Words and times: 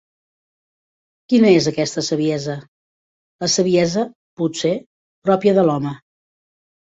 Quina 1.33 1.51
és 1.57 1.67
aquesta 1.71 2.03
saviesa? 2.07 2.55
La 3.45 3.51
saviesa, 3.57 4.07
potser, 4.43 4.73
pròpia 5.29 5.55
de 5.61 5.67
l'home. 5.69 5.95